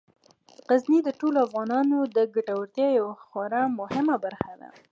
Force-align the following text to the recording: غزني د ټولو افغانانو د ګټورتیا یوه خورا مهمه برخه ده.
غزني 0.69 0.99
د 1.03 1.09
ټولو 1.19 1.37
افغانانو 1.47 1.97
د 2.15 2.17
ګټورتیا 2.35 2.87
یوه 2.99 3.15
خورا 3.25 3.63
مهمه 3.79 4.15
برخه 4.25 4.53
ده. 4.61 4.69